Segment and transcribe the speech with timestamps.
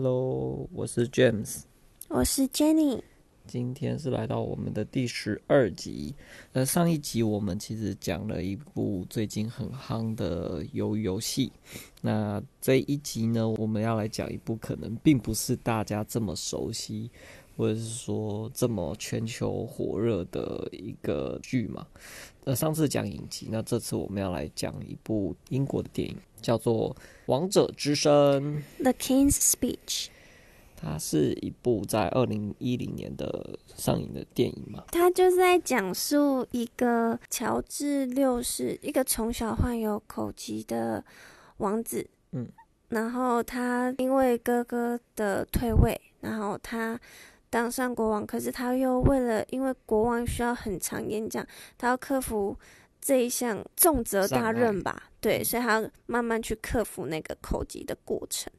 [0.00, 1.62] Hello，我是 James，
[2.06, 3.02] 我是 Jenny。
[3.48, 6.14] 今天是来到我们的第十二集。
[6.52, 11.50] 那，上一集我们其实讲了一部最近很夯的鱿鱼游戏。
[12.00, 17.10] 那这一集呢，我们要来讲一部可能并不是大家这么熟悉，
[17.56, 21.84] 或者是说这么全球火热的一个剧嘛。
[22.44, 26.94] 那，上次讲影集，那这次我们要来讲一部英国的电影，叫做
[27.26, 30.08] 《王者之声》（The King's Speech）。
[30.80, 34.84] 它是一部在二零一零年的上映的电影嘛？
[34.92, 41.04] 它就是在讲述一个乔治六世，一个从小患有口疾的
[41.56, 42.08] 王子。
[42.30, 42.46] 嗯，
[42.90, 47.00] 然后他因为哥哥的退位，然后他
[47.50, 48.24] 当上国王。
[48.24, 51.44] 可是他又为了，因为国王需要很长演讲，
[51.76, 52.56] 他要克服
[53.08, 55.04] 这一项重责大任吧？
[55.18, 58.52] 对，所以他慢慢去克服那个口疾的过程。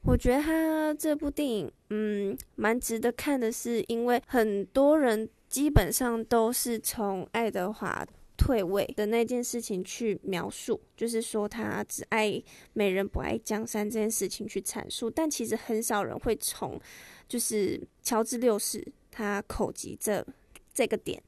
[0.00, 8.02] 我觉得他这部电影，嗯，蛮值得看的，是因为很多人基本上都是从爱德华
[8.38, 16.80] 退位的那件事情去描述，就是说他只爱美人不爱江山这件事情去阐述，但其实很少人会从
[17.28, 20.26] 就是乔治六世他口疾这
[20.72, 21.22] 这个点，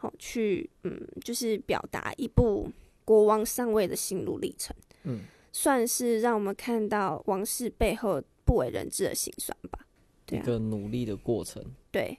[0.00, 2.68] 好去，嗯，就是表达一部
[3.04, 5.20] 国王上位的心路历程，嗯。
[5.52, 9.80] 算是让我们看到王室背后不为人知的辛酸吧，
[10.24, 11.60] 对啊，一个努力的过程。
[11.90, 12.16] 对，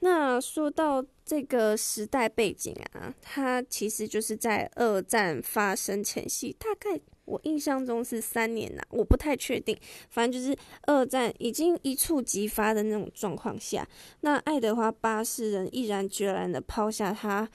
[0.00, 9.76] 那说到这个时代背景啊，它其实就是在二战发生前夕，大概我印象中是三年呐，我不太确定，
[10.10, 13.86] 反正就是二战已经一触即发的那种状况下，
[14.20, 17.48] 那爱德华八世人毅然决然的抛下他。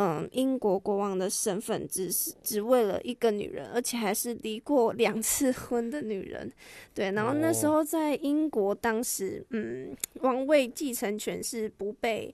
[0.00, 6.52] 嗯，英国国王的身份只是只为了一个女人，而且还是离过两次婚的女人。
[6.94, 12.32] 对，然后那时候在英国，当时嗯，王位继承权是不被，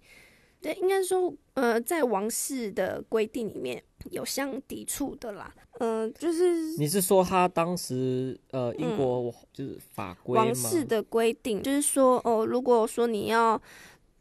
[0.61, 5.55] 对，应该说呃，在王室的规定里面有相抵触的啦。
[5.79, 13.61] 嗯、呃，就是你是说他当时呃，英国就是法规、嗯、王室的规定，就是说哦，如果说你要。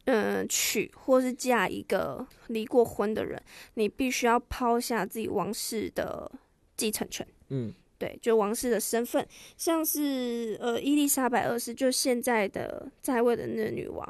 [0.05, 3.41] 嗯，娶或是嫁一个离过婚的人，
[3.75, 6.29] 你必须要抛下自己王室的
[6.75, 7.25] 继承权。
[7.47, 9.25] 嗯，对，就王室的身份，
[9.55, 14.05] 像是呃伊丽莎白二世，就现在的在位的那个女王，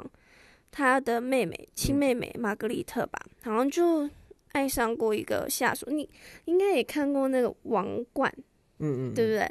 [0.72, 4.10] 她的妹妹亲妹妹玛格丽特吧，好像就
[4.54, 5.86] 爱上过一个下属。
[5.90, 6.08] 你
[6.46, 8.32] 应该也看过那个《王冠》，
[8.78, 9.48] 嗯嗯，对不对？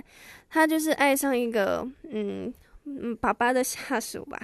[0.50, 2.52] 他就是爱上一个嗯
[2.86, 4.40] 嗯爸爸的下属吧。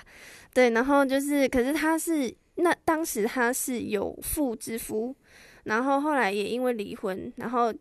[0.53, 5.15] 对，然后就是，可是他是那当时他是有妇之夫，
[5.63, 7.73] 然后后来也因为离婚，然后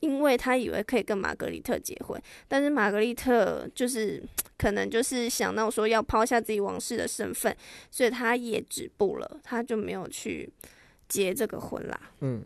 [0.00, 4.22] 因为他以为可以跟玛格丽特结婚，但是玛格丽特就是
[4.58, 7.56] 可能就是想到说要抛下自己王室的身份，
[7.90, 10.50] 所以他也止步了，他就没有去
[11.08, 12.00] 结这个婚啦。
[12.20, 12.44] 嗯，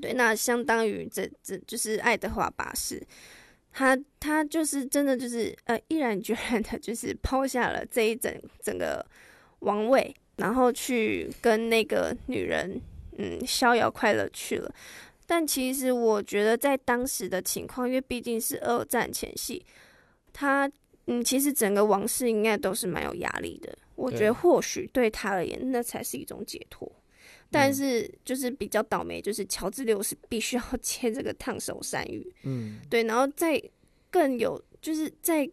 [0.00, 3.02] 对，那相当于这这就是爱德华八世。
[3.74, 8.30] 他他就是真的就是呃毅然决然的，就是抛下了这一整
[8.60, 9.02] 整个
[9.60, 12.78] 王位，然后去跟那个女人
[13.16, 14.74] 嗯逍遥快乐去了。
[15.26, 19.64] 但其实我觉得在当时的情况，因为毕竟是二战前夕，
[20.34, 20.70] 他
[21.06, 23.74] 嗯其实整个王室应该都是蛮有压力的。
[23.94, 26.90] 我觉得或许对他而言，那才是一种解脱。
[27.52, 33.62] 但是就是比较倒霉，就是乔治六是必须要 签这个烫手山芋，嗯，对，然后再
[34.10, 35.48] 更有，就是再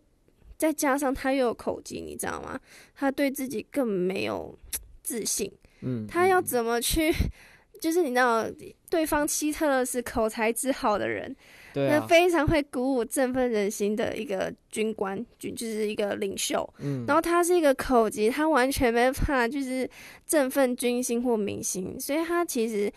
[0.57, 2.59] 再加上他又有口疾，你知道吗？
[2.95, 4.57] 他对自己更没有
[5.03, 5.51] 自信，
[5.81, 7.11] 嗯，他要怎么去？
[7.79, 8.45] 就是你知道，
[8.89, 11.33] 对方希特勒是口才之好的人。
[11.73, 16.67] 对啊，那非常会鼓舞、振奋人心的一个军官，军就是一个领袖。
[16.79, 19.89] 嗯，然后他是一个口级，他完全没办法就是
[20.25, 22.91] 振奋军心或民心，所以他其实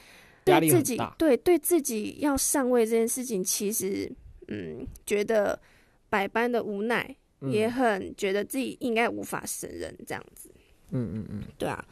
[0.45, 4.11] 对自己对对自己要上位这件事情，其实
[4.49, 5.61] 嗯觉得
[6.09, 10.51] 百般的无奈，嗯，也很觉得自己应该无法胜任这样子。
[10.91, 11.85] 嗯嗯嗯，对啊。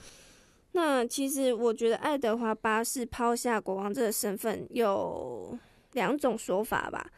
[0.73, 5.59] 那其实我觉得爱德华八世抛下国王这个身份有。
[5.93, 7.11] 两种说法吧，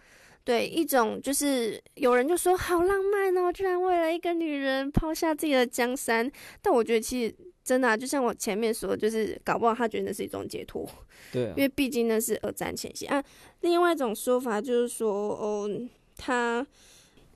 [0.45, 6.31] 对，一种就是有人就说好浪漫哦，居然为了一个女人抛下自己的江山。
[6.61, 10.89] 但我觉得其实真的啊，就像我前面说的，就是搞不好他觉得那是一种解脱，
[11.31, 13.23] 对啊，因为毕竟那是二战前夕啊。
[13.61, 15.71] 另外一种说法就是说，哦，
[16.17, 16.67] 他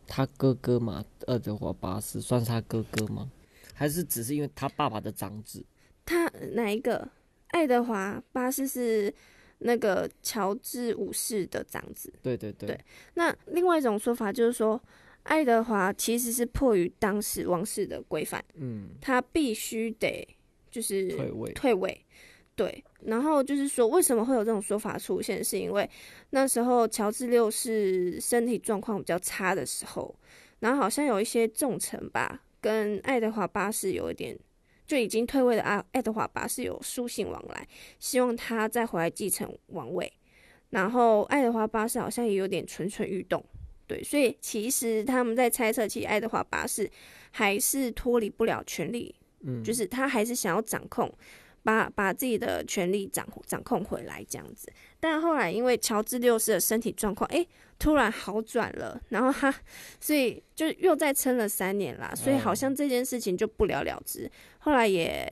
[0.06, 3.30] 他哥哥嘛，爱德华八世算是他哥哥吗？
[3.74, 5.64] 还是只是因为他爸爸的长子？
[6.04, 7.08] 他哪一个？
[7.48, 9.14] 爱德华八世是。
[9.58, 12.80] 那个乔治五世的长子，对对对，对。
[13.14, 14.80] 那另外一种说法就是说，
[15.22, 20.26] 爱德华其实是迫于当时王室的规范，嗯，他必须得
[20.70, 22.02] 就是退位，退位。
[22.54, 25.44] 对，然后就是说，为什么会有这种说法出现？
[25.44, 25.88] 是因为
[26.30, 30.14] 那时候乔治六世身体状况比较差的时候，
[30.60, 34.38] 然后好像有一些重臣吧，跟爱德华八世有一点
[34.86, 37.66] 就已经退位的爱爱德华八世有书信往来，
[37.98, 40.12] 希望他再回来继承王位。
[40.70, 43.44] 然后爱德华八世好像也有点蠢蠢欲动，
[43.86, 46.90] 对，所以其实他们在猜测，其实爱德华八世
[47.30, 51.12] 还是脱离不了权力，嗯，就是他还是想要掌控。
[51.62, 54.72] 把把自己的权力掌掌控回来这样子，
[55.08, 57.46] 但后来因为乔治六世的身体状况，哎，
[57.78, 59.54] 突然好转了，然后他，
[60.00, 64.28] 所以就又再撑了三年啦，所以好像这件事情就不了了之。
[64.58, 65.24] 后来也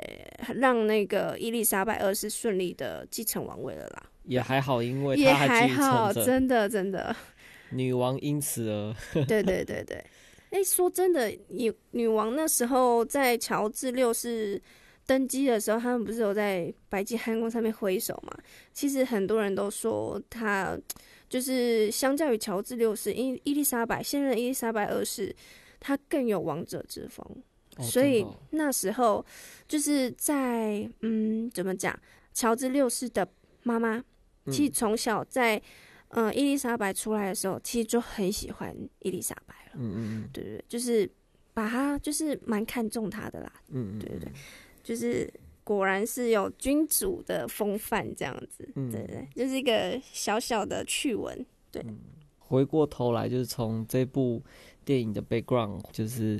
[0.55, 7.15] 让那个伊丽莎白二世顺利的继承王位了啦，也还好，因为也还好，真的真的，
[7.71, 10.05] 女王因此而，对对对对，
[10.51, 14.63] 哎，说真的，女女王那时候在乔治六世。
[15.07, 18.35] 登基的时候，他们不是有在白金汉宫上面挥手嘛？
[18.73, 20.79] 其实很多人都说他
[21.29, 25.35] 就是相较于乔治六世，伊伊丽莎白现任伊丽莎白二世，
[25.81, 27.25] 他更有王者之风。
[27.77, 29.25] 哦、所以那时候
[29.67, 31.99] 就是在嗯，怎么讲？
[32.33, 33.29] 乔治六世的
[33.63, 34.03] 妈妈，
[34.51, 35.61] 其实从小在
[36.09, 39.73] 嗯、呃、伊丽莎白出来的时候，其实就很喜欢伊丽莎白了。
[39.75, 41.11] 嗯嗯嗯，对对，就是
[41.53, 43.53] 把他就是蛮看重他的啦。
[43.71, 44.33] 嗯嗯，对对对。
[44.85, 45.29] 就是
[45.65, 51.45] 果然是有君主的风范这样子，嗯、对对，就是一个小小的趣闻。
[51.73, 51.99] 对、嗯，
[52.39, 54.41] 回过头来就是从这部
[54.85, 56.39] 电影的 background，就是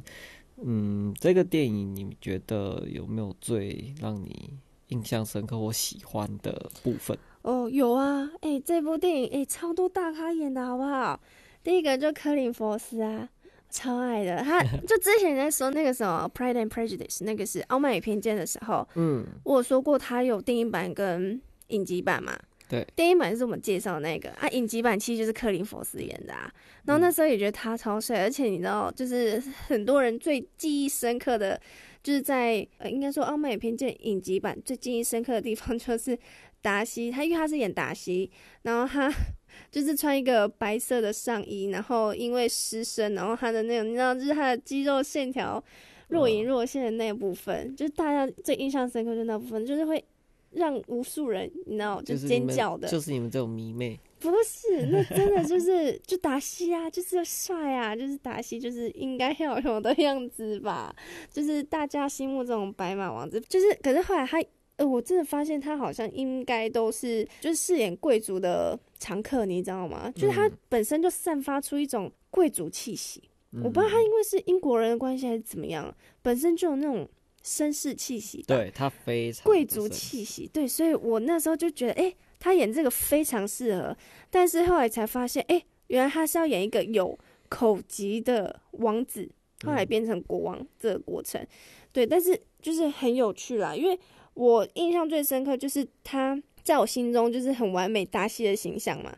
[0.59, 4.51] 嗯，这个电影你觉得有没有最让你
[4.89, 7.19] 印象深刻或喜欢的部分？
[7.43, 11.19] 哦，有啊，哎、欸，这部电影哎、欸，超多大咖演的好不好？
[11.63, 13.31] 第一个就科林·佛斯啊。
[13.75, 22.39] 超爱的， 他就之前在说那个什么《Pride and Prejudice》，那个是《傲慢与偏见》的时候，嗯，我有说过他有电影版跟影集版嘛，
[22.69, 26.49] 对，电影版是我们介绍的那个啊，影集版其实就是克林·佛斯演的啊，
[26.85, 31.61] 然后那时候也觉得他超帅，而且你知道，就是很多人最记忆深刻的，
[32.01, 36.17] 就是在呃，应该说《傲慢与偏见》影集版最记忆深刻的地方 就是
[36.63, 38.31] 达西，他因为他是演达西，
[38.63, 39.13] 然后他。
[39.71, 45.63] 就是穿一个白色的上衣，然后因为失身，然后他的那种，你知道，就是他的肌肉线条
[46.09, 50.05] 若隐若现的那部分，哦、就是大家最印象深刻就那部分，就是会
[50.53, 60.95] 让无数人，你知道，就尖叫的，就是你们这种迷妹，不是，那真的就是 就达西啊，就是帅啊，就是达西，就是应该要有的样子吧，
[61.33, 64.41] 就是大家心目中白马王子，就是，可是后来他。
[64.77, 70.11] 呃，我真的发现他好像应该都是就是饰演贵族的常客，你知道吗？
[70.17, 73.23] 就是他本身就散发出一种贵族气息。
[73.53, 77.09] 嗯、我不知道他因为是英国人的关系还是怎么样，本身就有那种
[77.45, 78.43] 绅士气息。
[78.49, 80.51] 对，他非常贵族气息。
[80.53, 83.97] 对，所以我那时候就觉得，哎、欸，他演这个非常适合。
[84.29, 87.17] 但是后来才发现，哎、欸，原来他是要演一个有
[87.49, 89.31] 口疾的王子，
[89.65, 91.41] 后来变成国王这个过程。
[91.41, 91.49] 嗯、
[91.93, 93.97] 对，但是就是很有趣啦，因为。
[94.35, 99.15] 我印象最深刻就是他在我心中就是很完美搭戏的形象嘛，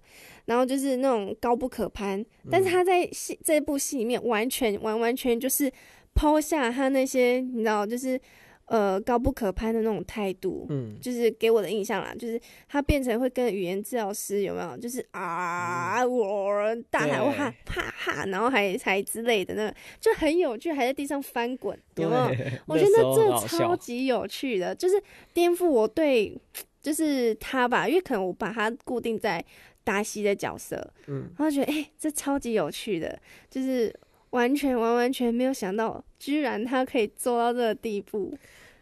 [0.47, 5.73] 然后就是那种高不可攀，但是他在戏这部戏里面完全完完全就是
[6.15, 8.21] 抛下他那些你知道就是。
[8.67, 14.77] 呃，高不可攀的那种态度，嗯，就是给我的印象啦，就是他变成会跟语言治疗师有没有？
[14.77, 22.27] 就是啊，嗯、我大喊哇哈哈，然后还还之类的，那个就很有趣，还在地上翻滚，有没有？
[22.67, 25.01] 我觉得这超级有趣的，就是
[25.33, 26.37] 颠覆我对
[26.83, 29.45] 就是他吧，因为可能我把他固定在
[29.85, 33.17] 达西的角色，嗯，然后觉得哎、欸，这超级有趣的，
[33.49, 33.95] 就是。
[34.31, 38.37] 完全完完全没有想到，居然他可以做到这个地步。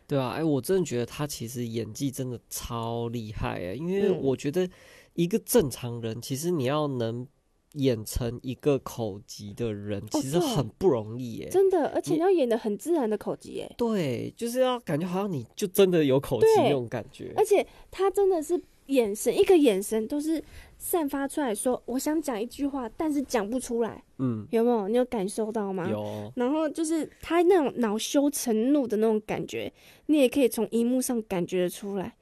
[0.06, 4.68] 对啊，哎、欸，我真的觉得他其实演技真的超厉害哎，因为我觉得
[5.14, 7.26] 一个正常人，其实你要能
[7.72, 13.74] 演成一个口疾的人，其实很不容易哎，真的，而且要演的很自然的口疾哎。
[13.78, 20.42] 对，就是要感觉好像你就真的有口疾那种感觉，而且他真的是眼神，一个眼神都是。
[20.84, 24.04] 散发出来说，我想讲一句话，但是讲不出来。
[24.18, 24.86] 嗯，有没有？
[24.86, 25.88] 你有感受到吗？
[25.88, 26.30] 有。
[26.36, 29.72] 然后就是他那种恼羞成怒的那种感觉，
[30.06, 32.14] 你也可以从荧幕上感觉得出来。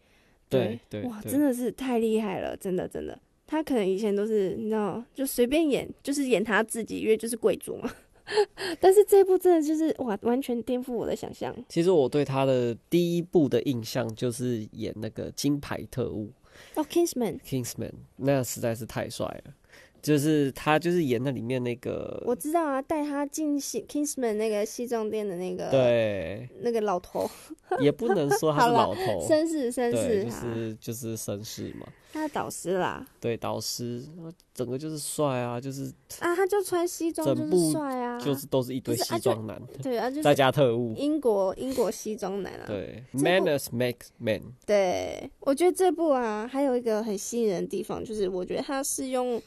[0.48, 3.18] 对对，对，哇，真的是太厉害了，真的真的。
[3.48, 7.92] 他可能以前都是你知道，就随便演，就是演他自己，因为就是贵族嘛。
[8.78, 11.52] 但是这一部真的就是哇，完全颠覆我的想象。
[11.68, 16.30] 其实我对他的第一部的印象就是演那个金牌特务。
[16.74, 19.54] 哦，Kingsman，Kingsman，那实在是太帅了。
[20.02, 27.30] 就是他就是演那里面那个，我知道啊，带他进西 Kingsman 那个西装店的那个，对，那个老头，
[27.80, 31.86] 也不能说他是老头，绅士绅士，就是就是绅士嘛。
[32.12, 34.04] 他的导师啦，对，导师，
[34.52, 49.40] 整个就是帅啊，就是啊，他就穿西装就是帅啊，就是都是一堆西装男，对啊，在家特务，英国英国西装男啊，对，Manners make men，对，我觉得这部啊，还有一个很吸引人的地方，就是我觉得他是用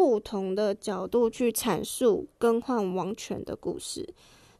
[0.00, 4.08] 不同的角度去阐述更换王权的故事，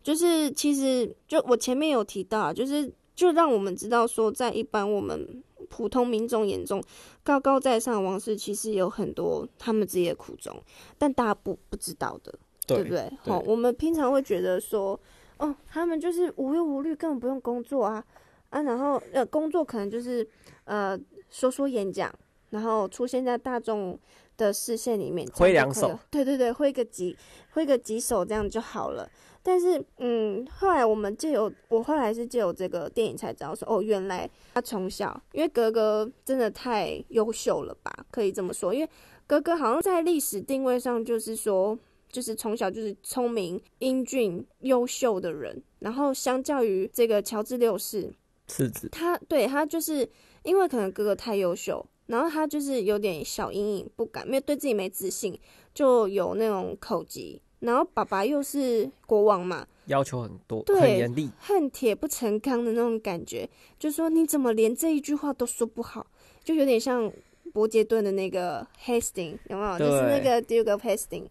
[0.02, 5.42] 就是其实就我前面有提到啊，就是就让我们知道说，在一般我们。
[5.68, 6.82] 普通民众眼中，
[7.22, 10.60] 高高在上的王室其实有很多他们自己的苦衷，
[10.98, 12.34] 但大家不不知道的，
[12.66, 13.12] 对，对不对？
[13.20, 14.98] 好，我们平常会觉得说，
[15.36, 18.04] 哦，他们就是无忧无虑，根本不用工作啊
[18.48, 20.28] 啊，然后呃，工作可能就是
[20.64, 22.12] 呃说说演讲，
[22.50, 23.98] 然后出现在大众
[24.36, 27.16] 的视线里面，挥两手，对对对，挥个几
[27.52, 29.08] 挥个几手这样就好了。
[29.42, 38.90] 但是，嗯，后来我们借由我后来是借由这个电影才知道说，哦，原来他从小，因为哥哥真的太优秀了吧，可以这么说，因为
[39.26, 41.78] 哥哥好像在历史定位上就是说，
[42.10, 48.12] 就是从小就是聪明、英俊、优秀的人，然后相较于这个乔治六世，
[48.46, 50.06] 次子，他对他就是
[50.42, 55.38] 因为可能哥哥太优秀，然后他就是有点小阴影，不敢，因为对自己没自信，
[55.72, 57.40] 就有那种口疾。
[57.60, 63.48] 然后爸爸又是国王嘛，要求很多，对，很严厉，恨铁不成钢的那种感觉，
[63.78, 66.06] 就说你怎么连这一句话都说不好，
[66.42, 67.12] 就有点像
[67.52, 69.78] 伯杰顿的那个 Hastings 有没有？
[69.78, 71.28] 就是那个 Duke of Hastings，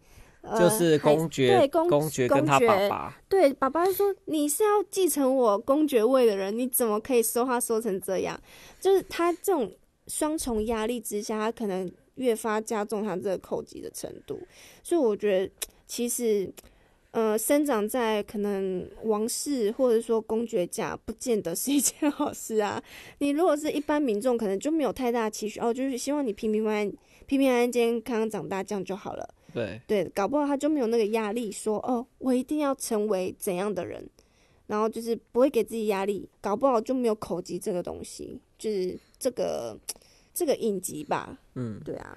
[0.60, 8.40] 就是公爵，对，公公爵跟他爸爸，对，爸爸说你是要继承我公爵位的人，你怎么可以说话说成这样？
[8.80, 9.72] 就是他这种
[10.10, 14.38] 双重压力之下，他可能越发加重他这个口疾的程度，
[14.84, 15.50] 所以我觉得。
[15.92, 16.48] 其实，
[17.10, 22.80] 呃，生长在可能王室或者说公爵家，不见得是一件好事啊。
[23.18, 26.94] 你如果是一般民众，可能就没有太大期许哦，就是希望你平平安安、
[27.26, 29.28] 平平安安、健康长大，这样就好了。
[29.52, 34.08] 对对，搞不好他就没有那个压力说，说哦，我一定要成为怎样的人，
[34.70, 39.76] 然后就是不会给自己压力，搞不好就没有口疾这个东西，就是这个
[40.32, 41.40] 这个影集吧。
[41.56, 42.16] 嗯，对啊。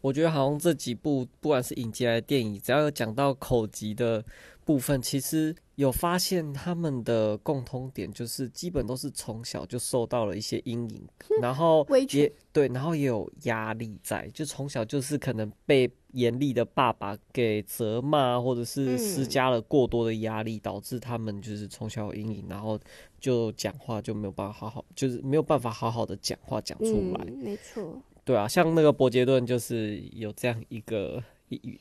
[0.00, 4.24] 我觉得好像这几部不管是影集还是电影，只要有讲到口疾的
[4.70, 11.04] 部分，其实有发现他们的共通点，就是基本都是从小就受到了一些阴影，
[11.42, 22.78] 然后也对，然后也有压力在，就从小就是可能被严厉的爸爸给责骂，或者是施加了过多的压力，导致他们就是从小有阴影，然后
[23.18, 27.26] 就讲话就没有办法好好，就是没有办法好好的讲话讲出来。
[27.26, 28.00] 嗯，没错。
[28.24, 31.20] 对啊，像那个伯杰顿就是有这样一个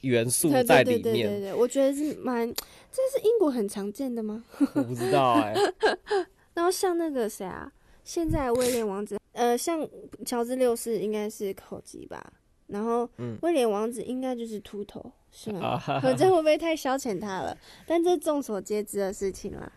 [0.02, 1.02] 元素在里面。
[1.02, 2.48] 对对对对对，我觉得是蛮，
[2.92, 4.44] 这是英国很常见的吗？
[4.76, 5.74] 我不知道哎、欸。
[6.54, 7.72] 然后像那个谁啊，
[8.04, 9.88] 现在威廉王子，呃，像
[10.26, 12.34] 乔治六世应该是口疾吧，
[12.68, 13.10] 然后
[13.42, 15.82] 威廉王子应该就是秃头，是吗？
[16.04, 17.58] 我这会不会太消遣他了？
[17.86, 19.72] 但这众所皆知的事情啦，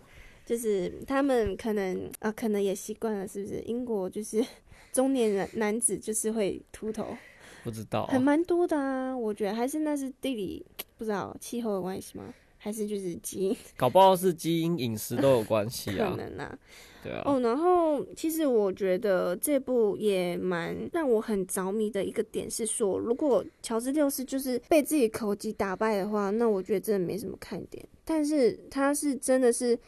[0.45, 3.61] 就是他们可能啊，可能也习惯了，是不是？
[3.63, 4.45] 英国就是。
[4.93, 7.17] 中年人男子就是会秃头，
[7.65, 9.17] 不知道，还蛮多的啊。
[9.17, 10.65] 我觉得还是那是地理
[10.99, 12.25] 不知道气候的关系吗？
[12.59, 13.57] 还是就是基因？
[13.77, 16.11] 搞不好是基因、饮食都有关系啊。
[16.11, 16.59] 可能啊，
[17.03, 17.23] 对啊。
[17.25, 27.85] 哦，然后其实我觉得这部也蛮让我很着迷的一个点是说，如果乔治六世就是被自己口技打败的话，那我觉得真的没什么看点。
[28.05, 29.79] 但是他是真的是。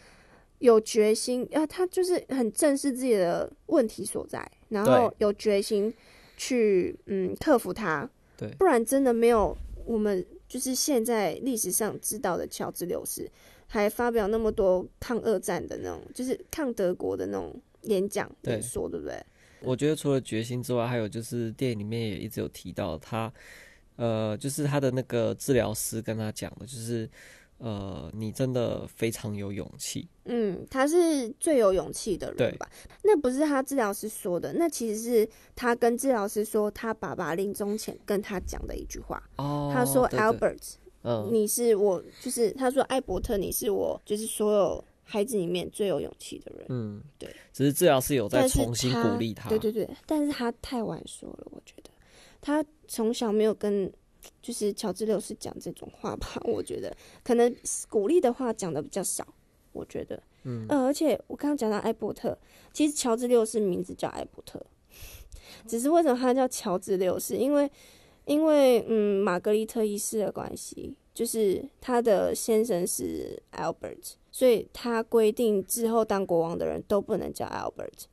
[0.60, 5.92] 有决心啊，他就是很正视自己的问题所在，然后有决心
[6.36, 8.08] 去嗯克服它。
[8.36, 13.30] 对，不然真的没有我们就是现在历史上知道的乔治六世，
[13.66, 19.24] 还发表那么多抗二战的那种，就是抗德国的那种演讲演说，对不对？
[19.60, 23.32] 我觉得除了决心之外，还有就是电影里面也一直有提到他，
[23.96, 27.08] 呃，就是他的那个治疗师跟他讲的，就是。
[27.58, 30.06] 呃，你真的非常有勇气。
[30.24, 32.68] 嗯，他是最有勇气的人吧？
[33.02, 39.22] 那不是他治疗师说的，那其实是他跟治疗师说，他爸爸临终前跟他讲的一句话。
[39.36, 47.34] 哦，他说：“Albert，嗯，你是我，就是他说艾伯特，你是我，就是所有孩子里面最有勇气的人。”嗯，对。
[47.52, 49.48] 只是治疗师有在重新鼓励他。
[49.48, 51.90] 对对对，但是他太晚说了，我觉得
[52.40, 53.90] 他从小没有跟。
[54.42, 57.54] 就是乔治六世讲这种话吧， 我觉得可能
[57.88, 59.26] 鼓励的话讲的比较少，
[59.72, 62.36] 我觉得，嗯，呃，而且我刚刚讲到艾伯特，
[62.72, 64.64] 其实乔治六世名字叫艾伯特，
[65.66, 67.36] 只是为什么他叫乔治六世？
[67.36, 67.70] 因为
[68.26, 78.04] 因为嗯，玛格丽特一世的关系，就是他的先生是 Albert，所以他规定之后当国王的人都不能叫 Albert，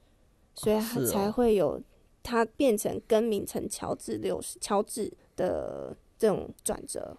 [0.54, 1.82] 所以他才会有
[2.22, 7.16] 他变成更名成乔治六世，乔治的这种转折。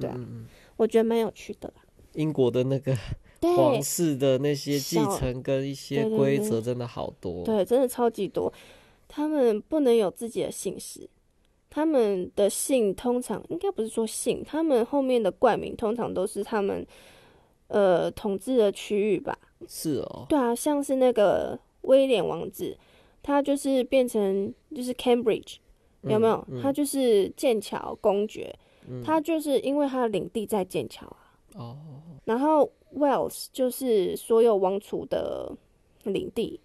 [0.00, 1.72] 对啊，嗯、我觉得蛮有趣的。
[2.14, 2.96] 英国的那个
[3.40, 8.52] 皇室的那些继承跟一些规则真的好多，对，真的超级多。
[9.06, 11.08] 他们不能有自己的姓氏，
[11.70, 16.86] 他们的姓通常应该不是说姓，他们后面的冠名通常都是他们
[17.68, 19.38] 呃统治的区域吧？
[19.68, 22.76] 是哦，对啊，像是那个威廉王子，
[23.22, 25.56] 他就是变成就是 Cambridge，
[26.02, 26.46] 有没有？
[26.62, 28.54] 他就是剑桥公爵，
[28.88, 31.34] 嗯、他就是因为他的领地在剑桥啊。
[31.54, 31.76] 哦，
[32.24, 35.52] 然后 Wales 就是所有王储的
[36.04, 36.60] 领地。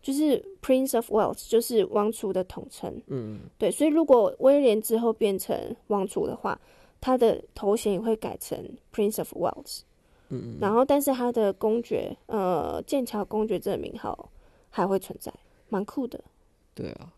[0.00, 3.02] 就是 Prince of Wales，就是王储的统称。
[3.08, 6.58] 嗯，对，所以如果威廉之后变成王储的话，
[7.00, 8.56] 他的头衔也会改成
[8.94, 9.80] Prince of Wales。
[10.28, 14.30] 嗯，然后但是他的公爵，呃，剑桥公爵这个名号
[14.70, 15.34] 还会存在，
[15.68, 16.22] 蛮酷的。
[16.74, 17.12] 对啊，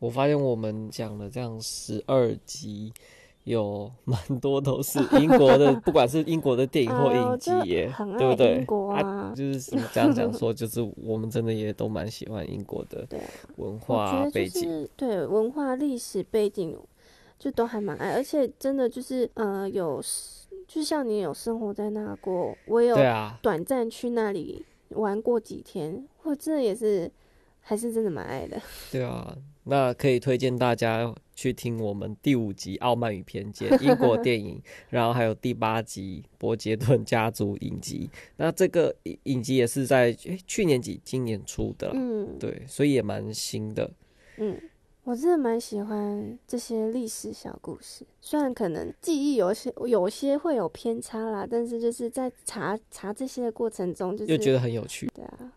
[0.00, 2.92] 我发现我们讲了这样十二集。
[3.44, 8.62] 有 蛮多都是 英国的，不管是英国的电影或影集耶，哎、对不对？
[8.92, 13.08] 啊啊、就是这样讲说，就是我们真的也都蛮喜欢英国的
[13.56, 16.78] 文化背景，就是、对文化历史背景
[17.38, 20.02] 就都还蛮爱，而且真的就是呃有，
[20.68, 22.94] 就像你有生活在那过，我有
[23.40, 27.10] 短暂去那里玩过几天，我真的也是
[27.60, 28.60] 还是真的蛮爱的。
[28.92, 29.34] 对啊。
[29.64, 38.10] 那可以推荐大家去听我们第五集《傲慢与偏见》英国电影，然后还有第八集《伯杰顿家族》影集。
[38.36, 43.90] 那这个影集也是在、欸、去年几今年出的，嗯，对，所以也蛮新的。
[44.38, 44.58] 嗯，
[45.04, 55.06] 我真的蛮喜欢这些历史小故事，虽然可能记忆有些有些会有偏差啦，但是就是在查查这些的过程中，就是又觉得很有趣。
[55.14, 55.52] 对啊。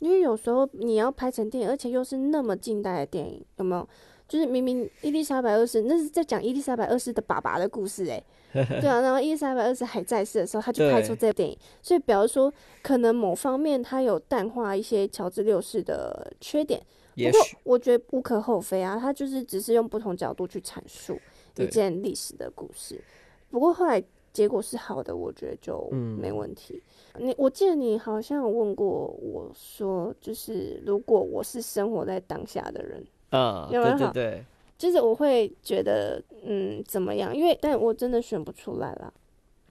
[0.00, 3.88] 因为有时候你要拍成电影，而且又是那么近代的电影，有没有？
[4.26, 8.22] 就是明明伊丽莎白二世那是在讲伊丽莎白二世的爸爸的故事，哎，
[8.80, 9.00] 对啊。
[9.00, 16.80] 然后伊丽莎白二世还在世的时候，他就拍出这部电影，所以比如说可能某方面他有淡化一些乔治六世的缺点，
[17.16, 21.20] 不过我觉得无可厚非啊，他就是只是用不同角度去阐述
[21.56, 23.02] 一件历史的故事。
[23.50, 24.02] 不过后来。
[24.32, 26.80] 结果是好的，我觉得就没问题。
[27.14, 28.88] 嗯、你我记得你好像有问过
[29.20, 33.98] 我说，就是如果我是生活在当下的人啊，有没有？
[33.98, 34.44] 对对对，
[34.78, 37.36] 就是我会觉得嗯怎么样？
[37.36, 39.12] 因为但我真的选不出来啦，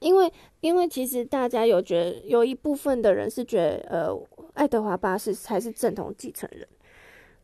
[0.01, 4.21] 因为因为其实大家有觉得有一部分的人是觉得呃
[4.55, 6.67] 爱德华八世才是正统继承人，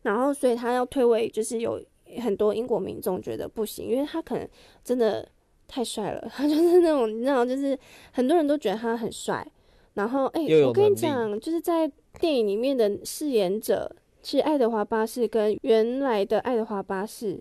[0.02, 1.82] 然后所以他要退位，就是有
[2.20, 4.46] 很多英国民众觉得不行，因为他可能
[4.84, 5.26] 真的。
[5.68, 7.78] 太帅了，他 就是那种你知道，就是
[8.12, 9.46] 很多人都觉得他很帅。
[9.94, 13.90] 然后，哎、欸，我跟你讲，就是在电影里面的饰演者
[14.22, 17.40] 是爱德华八世，跟原来的爱德华八世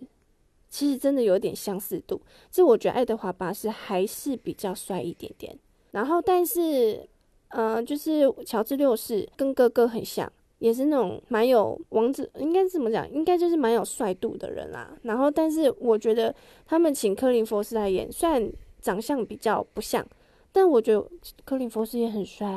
[0.69, 2.21] 其实真的有点相似度。
[2.49, 5.57] 这我觉得爱德华八世还是比较帅一点点。
[5.91, 7.05] 然后，但是，
[7.49, 10.31] 呃，就是乔治六世跟哥哥很像。
[10.59, 13.09] 也是那种蛮有王子，应该怎么讲？
[13.11, 14.97] 应该就是蛮有帅度的人啦。
[15.03, 16.33] 然后，但是我觉得
[16.65, 20.05] 他们请柯林·佛斯来演，虽然长相比较不像，
[20.53, 21.05] 但我觉得
[21.43, 22.47] 柯林·佛斯也很帅。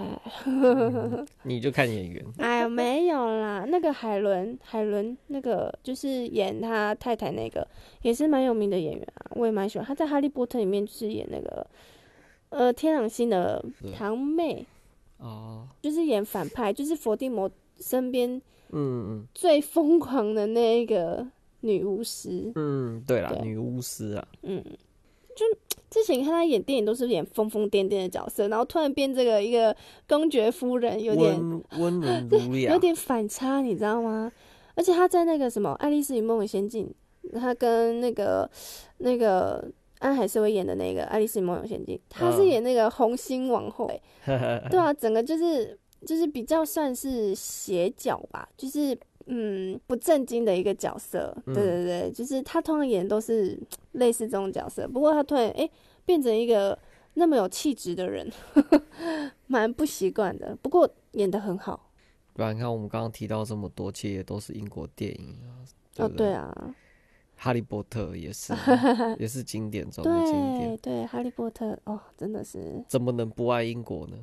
[0.46, 2.24] 嗯、你就看演员？
[2.38, 7.66] 哎呀，没有啦，那个海伦，海伦那个就是演他太太那个，
[8.02, 9.84] 也是蛮有名的演员啊，我也蛮喜欢。
[9.84, 11.66] 他在《哈利波特》里面就是演那个
[12.50, 13.62] 呃天狼星的
[13.96, 14.64] 堂妹
[15.18, 17.50] 哦，就是演反派，就是伏地魔。
[17.80, 21.26] 身边，嗯最疯狂的那一个
[21.60, 23.42] 女巫师，嗯，对啦，对。
[23.42, 24.62] 女巫师啊，嗯，
[25.34, 25.44] 就
[25.90, 29.74] 之前看她演电影都是演疯疯癫癫的角色，然后突然变这个一个
[30.06, 31.40] 公爵夫人，有点
[31.78, 34.30] 温文儒 雅，有点反差，你知道吗？
[34.74, 36.92] 而且她在那个什么《爱丽丝与梦游仙境》，
[37.38, 38.48] 她跟那个
[38.98, 43.90] 那个安海瑟薇演的那个《爱丽丝与梦游仙境》，她是演那个红心王后，
[44.26, 45.76] 嗯、 对啊，整个就是。
[46.06, 53.58] 就是比较算是斜角吧，就是嗯不正经的一个角色，对对对，嗯、就是他通常演都是
[53.92, 55.70] 类似这种角色，不过他突然哎、欸、
[56.04, 56.78] 变成一个
[57.14, 58.30] 那么有气质的人，
[59.48, 60.56] 蛮不习惯的。
[60.62, 61.90] 不过演的很好。
[62.32, 65.58] 不然，你看我们刚刚提到这么多，其实也都是英国电影啊。
[65.92, 66.74] 对哦，对啊，
[67.40, 68.52] 哈利波特也是，
[69.18, 70.76] 也是经典中的经典。
[70.76, 74.16] 对对，哈利波特哦，真的是怎么能不爱英国呢？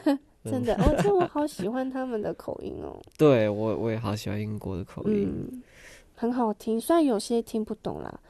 [0.44, 2.98] 真的，哦、我好 喜欢他们的口音哦。
[3.18, 5.62] 对我，我也好喜欢英国的口音，嗯，
[6.16, 6.80] 很好听。
[6.80, 8.20] 虽然有些听不懂啦，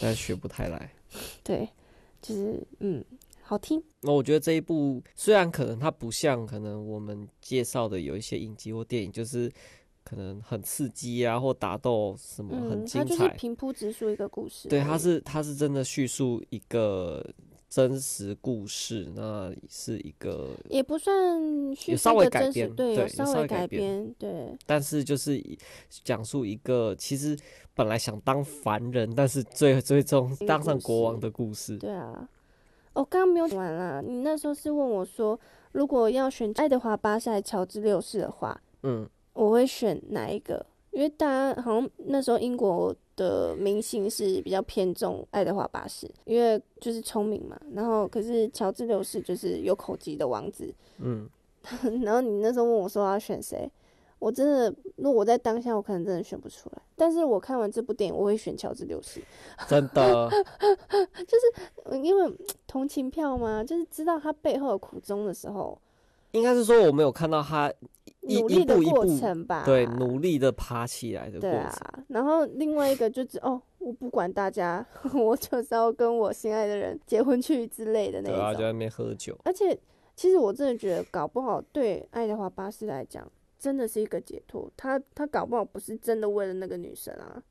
[0.00, 0.92] 但学不太来。
[1.42, 1.68] 对，
[2.20, 3.02] 就是嗯，
[3.42, 3.82] 好听。
[4.02, 9.50] 那我觉得这一部虽然可能它不像可能我们介绍的有一些影集或电影，就是
[10.04, 14.68] 可能很刺激啊，或打斗什么很精彩，嗯、它就是平铺直述一个故事。
[14.68, 17.24] 对，它是它是真的叙述一个。
[17.74, 21.16] 真实故事，那是一个也不算
[21.86, 24.54] 有稍微改编，对，有稍微改编，对。
[24.66, 25.42] 但是就是
[26.04, 27.34] 讲述一个其实
[27.72, 31.78] 本来想当凡人，但是最最终当上国王的故事。
[31.78, 32.28] 对啊，
[32.92, 34.02] 哦刚刚没有讲完啦。
[34.02, 35.40] 你那时候是问我说，
[35.72, 40.64] 如果要选爱德华八世还是乔治六世的话，嗯，我会选哪一个？
[40.90, 47.58] 因为大家好像那时候英国的明星是比较偏重爱德华八世，因为就是聪明嘛。
[47.72, 51.28] 然后可是乔治六世就是有口疾的王子，嗯。
[52.02, 53.70] 然后你那时候问我说要选谁，
[54.18, 56.82] 我真的，如果我在当下，我可能真的选不出来。
[56.96, 59.22] 但是我看完这部电影，我会选乔治六世。
[59.68, 65.78] 真的，就是因为同情票嘛，就是知道他背后的苦衷的时候。
[66.32, 67.72] 应该是说我没有看到他。
[68.24, 71.50] 努力的过程吧，对，努力的爬起来的过程。
[71.50, 78.36] 对啊，然后另外一个就是哦，我不管大家， 我就是要跟我心爱的人结婚去之类的那种。
[78.36, 79.36] 对啊，就在那边喝酒。
[79.42, 79.76] 而且，
[80.14, 84.70] 其实我真的觉得，搞不好对爱德华八世来讲，真的是一个解脱。
[84.76, 87.42] 他他搞不好不是真的为了那个女生啊，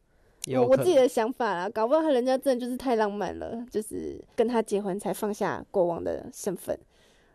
[0.55, 6.79] 我我自己的想法啦，搞不好他人家真的就是太浪漫了，就是跟他结婚才放下国王的身份。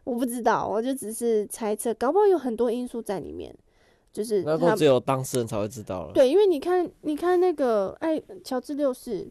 [0.06, 3.52] 我不知道，我就只是猜测，搞不好有很多因素在里面，
[4.12, 6.12] 就是那都只有当事人才会知道了。
[6.12, 9.28] 对，因为你看，你看那个哎，乔治六世，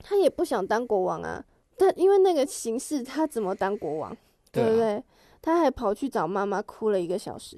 [0.00, 1.44] 他也不想当国王啊，
[1.76, 4.16] 但因为那个形势，他怎么当国王？
[4.50, 5.00] 对，不对？
[5.40, 7.56] 他还跑去找妈妈哭了一个小时。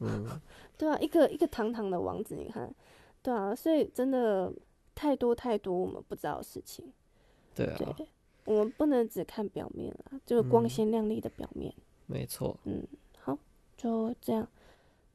[0.00, 0.26] 嗯，
[0.76, 2.70] 对啊，一个一个堂堂的王子，你看，
[3.22, 4.52] 对啊，所以真的
[4.94, 6.92] 太多太多我们不知道的事情。
[7.54, 8.06] 对啊，对，
[8.44, 11.72] 我们不能只看表面啊，就是光鲜亮丽的表面。
[11.74, 12.82] 嗯没错，嗯，
[13.18, 13.36] 好，
[13.76, 14.46] 就这样，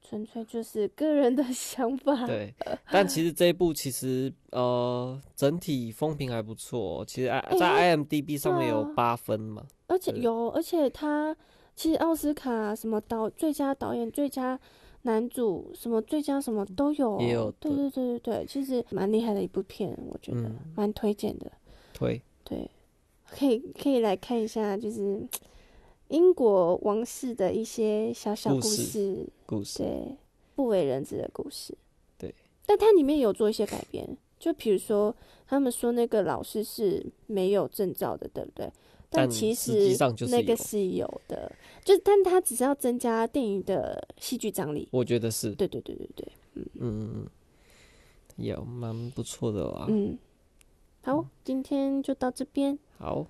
[0.02, 2.26] 纯粹就是个人的 想法。
[2.26, 2.54] 对，
[2.92, 7.28] 但其实这一部其实呃整体风评还不错，其实
[7.58, 11.36] 在 IMDB 上面有八分嘛，欸啊、而且有，而且他
[11.76, 14.60] 其实奥斯卡什么导最佳导演、最佳
[15.04, 20.42] 男主什么最佳什么都有，也有，对对对对对，其实蛮厉害的一部片，我觉得
[20.76, 21.52] 蛮、嗯、推荐的。
[21.94, 22.70] 推，对，
[23.30, 25.26] 可以可以来看一下，就是。
[26.12, 30.18] 英国王室的一些小小故事，故事，对，
[30.56, 31.74] 不为人知的故事，
[32.18, 32.36] 对。
[32.66, 34.06] 但它里面有做一些改编，
[34.38, 35.16] 就比如说，
[35.48, 38.70] 他们说那个老师是没有证照的，对不对？
[39.10, 39.98] 但其实
[40.30, 41.52] 那个是有的，
[41.84, 44.88] 就但它只是要增加电影的戏剧张力。
[44.92, 47.28] 我觉得是，对对对对对，嗯嗯，
[48.38, 49.86] 有蛮不错的啦。
[49.90, 50.18] 嗯，
[51.04, 52.78] 好，嗯、今天就到这边。
[52.98, 53.26] 好，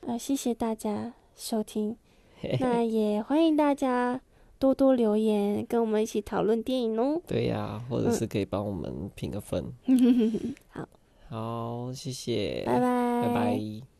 [0.00, 1.96] 呃，谢谢大家收听。
[2.60, 4.20] 那也欢迎大家
[4.58, 7.20] 多多留言，跟我们一起讨论电影哦。
[7.26, 9.64] 对呀、啊，或者是可以帮我们评个分。
[9.86, 10.88] 嗯、 好，
[11.28, 13.91] 好，谢谢，拜拜，拜拜。